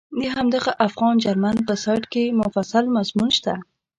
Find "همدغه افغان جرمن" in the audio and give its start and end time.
0.35-1.55